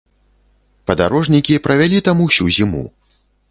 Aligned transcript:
Падарожнікі 0.91 1.61
правялі 1.69 2.03
там 2.09 2.25
усю 2.27 2.51
зіму. 2.59 2.85